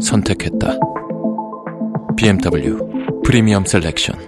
[0.00, 0.78] 선택했다.
[2.16, 2.78] BMW
[3.24, 4.18] 프리미엄 셀렉션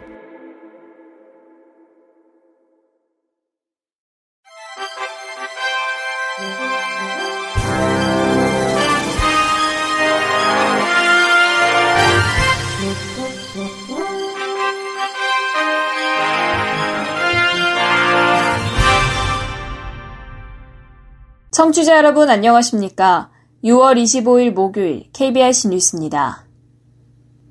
[21.50, 23.31] 청취자 여러분 안녕하십니까?
[23.64, 26.46] 6월 25일 목요일 KBIC 뉴스입니다.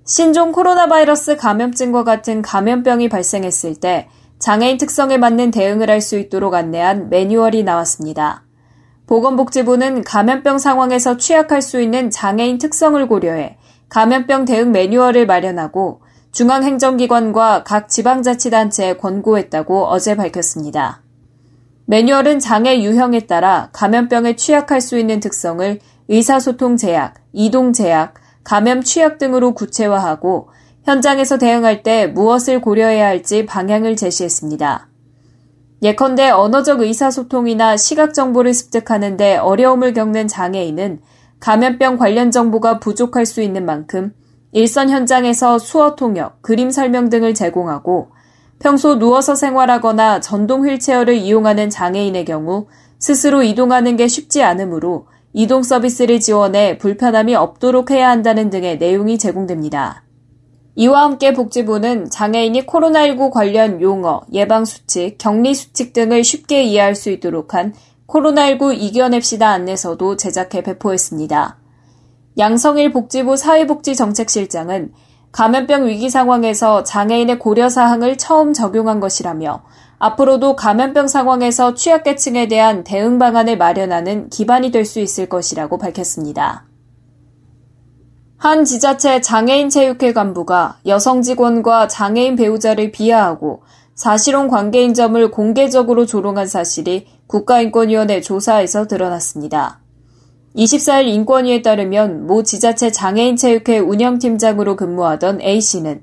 [0.06, 6.54] 신종 코로나 바이러스 감염증과 같은 감염병이 발생했을 때 장애인 특성에 맞는 대응을 할 수 있도록
[6.54, 8.44] 안내한 매뉴얼이 나왔습니다.
[9.08, 16.02] 보건복지부는 감염병 상황에서 취약할 수 있는 장애인 특성을 고려해 감염병 대응 매뉴얼을 마련하고
[16.34, 21.04] 중앙행정기관과 각 지방자치단체에 권고했다고 어제 밝혔습니다.
[21.86, 25.80] 매뉴얼은 장애 유형에 따라 감염병에 취약할 수 있는 특성을
[26.12, 30.50] 의사소통 제약, 이동 제약, 감염 취약 등으로 구체화하고
[30.84, 34.90] 현장에서 대응할 때 무엇을 고려해야 할지 방향을 제시했습니다.
[35.84, 41.00] 예컨대 언어적 의사소통이나 시각 정보를 습득하는데 어려움을 겪는 장애인은
[41.40, 44.14] 감염병 관련 정보가 부족할 수 있는 만큼
[44.52, 48.10] 일선 현장에서 수어 통역, 그림 설명 등을 제공하고
[48.60, 52.68] 평소 누워서 생활하거나 전동 휠체어를 이용하는 장애인의 경우
[53.00, 60.04] 스스로 이동하는 게 쉽지 않으므로 이동 서비스를 지원해 불편함이 없도록 해야 한다는 등의 내용이 제공됩니다.
[60.76, 67.74] 이와 함께 복지부는 장애인이 코로나19 관련 용어, 예방수칙, 격리수칙 등을 쉽게 이해할 수 있도록 한
[68.08, 71.58] 코로나19 이겨냅시다 안내서도 제작해 배포했습니다.
[72.38, 74.94] 양성일 복지부 사회복지정책실장은
[75.32, 79.64] 감염병 위기 상황에서 장애인의 고려 사항을 처음 적용한 것이라며
[80.04, 86.66] 앞으로도 감염병 상황에서 취약계층에 대한 대응 방안을 마련하는 기반이 될 수 있을 것이라고 밝혔습니다.
[88.38, 93.62] 한 지자체 장애인 체육회 간부가 여성 직원과 장애인 배우자를 비하하고
[93.94, 99.82] 사실혼 관계인 점을 공개적으로 조롱한 사실이 국가인권위원회 조사에서 드러났습니다.
[100.56, 106.02] 24일 인권위에 따르면 모 지자체 장애인 체육회 운영팀장으로 근무하던 A씨는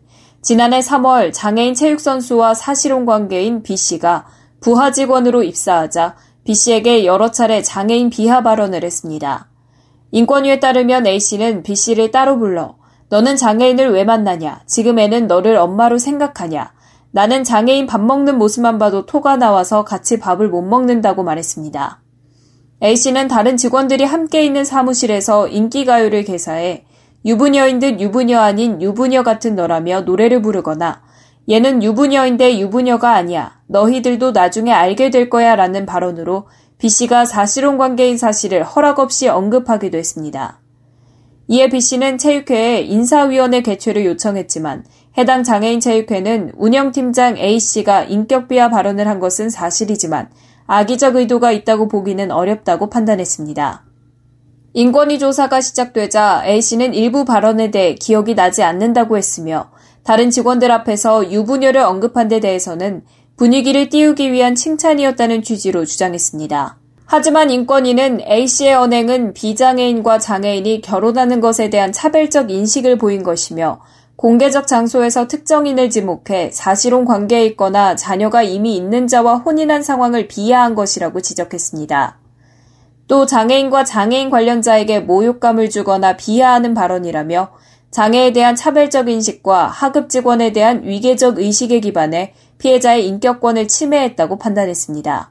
[0.48, 4.24] 지난해 3월 장애인 체육선수와 사실혼 관계인 B씨가
[4.62, 9.50] 부하 직원으로 입사하자 B씨에게 여러 차례 장애인 비하 발언을 했습니다.
[10.10, 12.76] 인권위에 따르면 A씨는 B씨를 따로 불러
[13.10, 14.62] 너는 장애인을 왜 만나냐?
[14.64, 16.72] 지금 애는 너를 엄마로 생각하냐?
[17.10, 22.00] 나는 장애인 밥 먹는 모습만 봐도 토가 나와서 같이 밥을 못 먹는다고 말했습니다.
[22.82, 26.86] A씨는 다른 직원들이 함께 있는 사무실에서 인기가요를 개사해
[27.24, 31.02] 유부녀인 듯 유부녀 아닌 유부녀 같은 너라며 노래를 부르거나
[31.50, 33.58] 얘는 유부녀인데 유부녀가 아니야.
[33.68, 36.46] 너희들도 나중에 알게 될 거야 라는 발언으로
[36.78, 40.60] B씨가 사실혼 관계인 사실을 허락 없이 언급하기도 했습니다.
[41.48, 44.84] 이에 B씨는 체육회에 인사위원회 개최를 요청했지만
[45.16, 50.28] 해당 장애인 체육회는 운영팀장 A씨가 인격비하 발언을 한 것은 사실이지만
[50.66, 53.87] 악의적 의도가 있다고 보기는 어렵다고 판단했습니다.
[54.78, 59.72] 인권위 조사가 시작되자 A씨는 일부 발언에 대해 기억이 나지 않는다고 했으며
[60.04, 63.02] 다른 직원들 앞에서 유부녀를 언급한 데 대해서는
[63.36, 66.78] 분위기를 띄우기 위한 칭찬이었다는 취지로 주장했습니다.
[67.06, 73.80] 하지만 인권위는 A씨의 언행은 비장애인과 장애인이 결혼하는 것에 대한 차별적 인식을 보인 것이며
[74.14, 81.20] 공개적 장소에서 특정인을 지목해 사실혼 관계에 있거나 자녀가 이미 있는 자와 혼인한 상황을 비하한 것이라고
[81.20, 82.27] 지적했습니다.
[83.08, 87.50] 또 장애인과 장애인 관련자에게 모욕감을 주거나 비하하는 발언이라며
[87.90, 95.30] 장애에 대한 차별적 인식과 하급 직원에 대한 위계적 의식에 기반해 피해자의 인격권을 침해했다고 판단했습니다.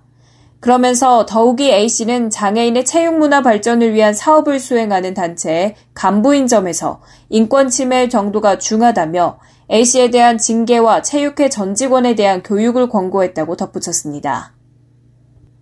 [0.60, 8.58] 그러면서 더욱이 A씨는 장애인의 체육문화 발전을 위한 사업을 수행하는 단체의 간부인 점에서 인권 침해 정도가
[8.58, 9.38] 중하다며
[9.72, 14.57] A씨에 대한 징계와 체육회 전 직원에 대한 교육을 권고했다고 덧붙였습니다.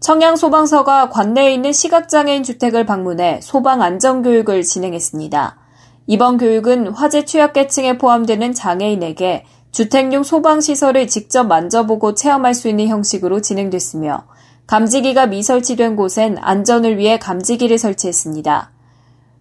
[0.06, 5.58] 청양 소방서가 관내에 있는 시각장애인 주택을 방문해 소방 안전 교육을 진행했습니다.
[6.06, 14.28] 이번 교육은 화재 취약계층에 포함되는 장애인에게 주택용 소방시설을 직접 만져보고 체험할 수 있는 형식으로 진행됐으며
[14.68, 18.72] 감지기가 미설치된 곳엔 안전을 위해 감지기를 설치했습니다.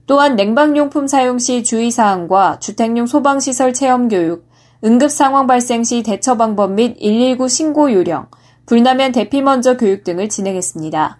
[0.06, 4.48] 또한 냉방용품 사용 시 주의사항과 주택용 소방시설 체험 교육,
[4.82, 8.28] 응급 상황 발생 시 대처 방법 및 119 신고 요령,
[8.66, 11.18] 불나면 대피 먼저 교육 등을 진행했습니다.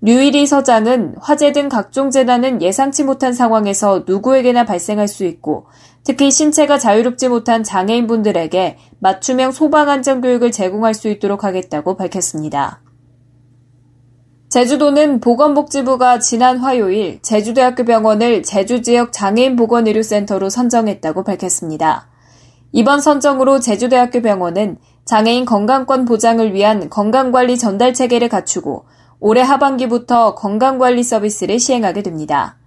[0.00, 5.66] 류일희 서장은 화재 등 각종 재난은 예상치 못한 상황에서 누구에게나 발생할 수 있고
[6.04, 12.80] 특히 신체가 자유롭지 못한 장애인분들에게 맞춤형 소방 안전 교육을 제공할 수 있도록 하겠다고 밝혔습니다.
[14.48, 22.08] 제주도는 보건복지부가 지난 화요일 제주대학교 병원을 제주 지역 장애인 보건의료센터로 선정했다고 밝혔습니다.
[22.72, 24.78] 이번 선정으로 제주대학교 병원은
[25.08, 28.84] 장애인 건강권 보장을 위한 건강관리 전달 체계를 갖추고
[29.20, 32.58] 올해 하반기부터 건강관리 서비스를 시행하게 됩니다.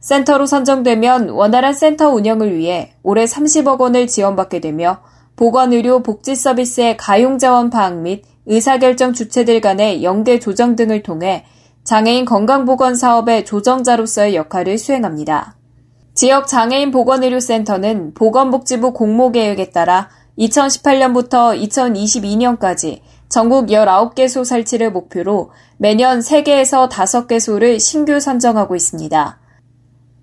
[0.00, 4.98] 센터로 선정되면 원활한 센터 운영을 위해 올해 30억 원을 지원받게 되며
[5.36, 11.46] 보건의료 복지 서비스의 가용자원 파악 및 의사결정 주체들 간의 연계 조정 등을 통해
[11.84, 15.56] 장애인 건강보건 사업의 조정자로서의 역할을 수행합니다.
[16.12, 27.80] 지역 장애인 보건의료센터는 보건복지부 공모계획에 따라 2018년부터 2022년까지 전국 19개소 설치를 목표로 매년 3개에서 5개소를
[27.80, 29.38] 신규 선정하고 있습니다.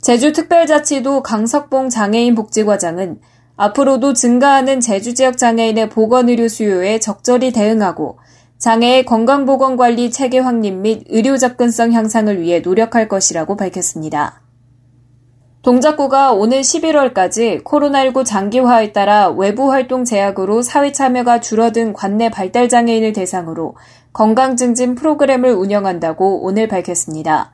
[0.01, 3.19] 제주특별자치도 강석봉 장애인 복지과장은
[3.55, 8.17] 앞으로도 증가하는 제주 지역 장애인의 보건의료 수요에 적절히 대응하고
[8.57, 14.42] 장애의 건강보건관리 체계 확립 및 의료 접근성 향상을 위해 노력할 것이라고 밝혔습니다.
[15.63, 23.13] 동작구가 오늘 11월까지 코로나19 장기화에 따라 외부 활동 제약으로 사회 참여가 줄어든 관내 발달 장애인을
[23.13, 23.75] 대상으로
[24.11, 27.53] 건강 증진 프로그램을 운영한다고 오늘 밝혔습니다.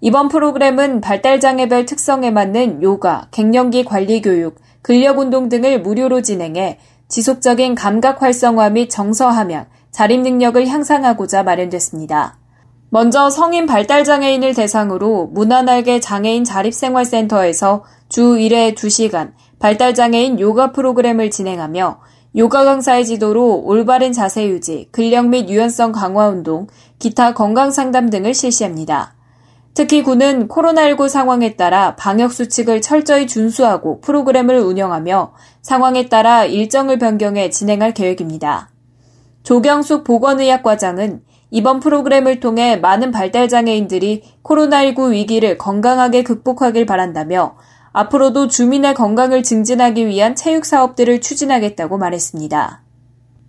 [0.00, 6.78] 이번 프로그램은 발달 장애별 특성에 맞는 요가, 갱년기 관리 교육, 근력 운동 등을 무료로 진행해
[7.08, 12.41] 지속적인 감각 활성화 및 정서 함양, 자립 능력을 향상하고자 마련됐습니다.
[12.94, 22.00] 먼저 성인 발달장애인을 대상으로 문화날개 장애인 자립생활센터에서 주 1회 2시간 발달장애인 요가 프로그램을 진행하며
[22.36, 26.66] 요가 강사의 지도로 올바른 자세 유지, 근력 및 유연성 강화 운동,
[26.98, 29.14] 기타 건강 상담 등을 실시합니다.
[29.72, 37.48] 특히 군은 코로나19 상황에 따라 방역 수칙을 철저히 준수하고 프로그램을 운영하며 상황에 따라 일정을 변경해
[37.48, 38.68] 진행할 계획입니다.
[39.44, 41.22] 조경숙 보건의학과장은
[41.54, 47.56] 이번 프로그램을 통해 많은 발달장애인들이 코로나19 위기를 건강하게 극복하길 바란다며
[47.92, 52.82] 앞으로도 주민의 건강을 증진하기 위한 체육 사업들을 추진하겠다고 말했습니다.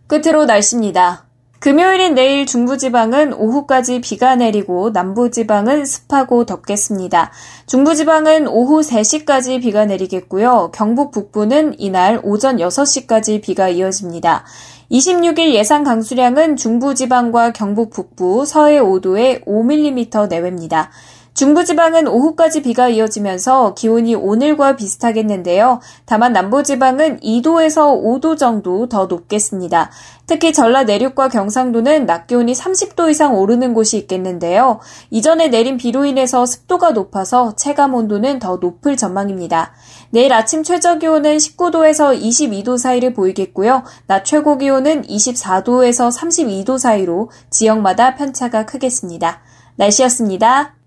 [0.08, 1.28] 끝으로 날씨입니다.
[1.64, 7.32] 금요일인 내일 중부지방은 오후까지 비가 내리고 남부지방은 습하고 덥겠습니다.
[7.68, 10.72] 중부지방은 오후 3시까지 비가 내리겠고요.
[10.74, 14.44] 경북 북부는 이날 오전 6시까지 비가 이어집니다.
[14.94, 20.92] 26일 예상 강수량은 중부지방과 경북 북부, 서해 5도에 5mm 내외입니다.
[21.34, 25.80] 중부지방은 오후까지 비가 이어지면서 기온이 오늘과 비슷하겠는데요.
[26.06, 29.90] 다만 남부지방은 2도에서 5도 정도 더 높겠습니다.
[30.28, 34.80] 특히 전라 내륙과 경상도는 낮 기온이 30도 이상 오르는 곳이 있겠는데요.
[35.10, 39.74] 이전에 내린 비로 인해서 습도가 높아서 체감 온도는 더 높을 전망입니다.
[40.12, 43.84] 내일 아침 최저 기온은 19도에서 22도 사이를 보이겠고요.
[44.06, 49.42] 낮 최고 기온은 24도에서 32도 사이로 지역마다 편차가 크겠습니다.
[49.76, 50.83] 날씨였습니다.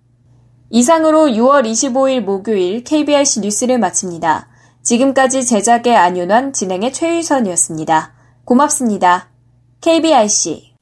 [0.70, 4.48] 이상으로 6월 25일 목요일 KBRC 뉴스를 마칩니다.
[4.82, 8.14] 지금까지 제작의 안윤환, 진행의 최유선이었습니다.
[8.44, 9.28] 고맙습니다.
[9.80, 10.75] KBRC